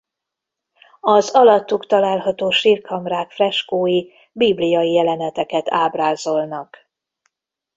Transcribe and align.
Az 0.99 1.29
alattuk 1.29 1.85
található 1.87 2.49
sírkamrák 2.49 3.31
freskói 3.31 4.05
bibliai 4.31 4.91
jeleneteket 4.93 5.65
ábrázolnak. 5.69 6.77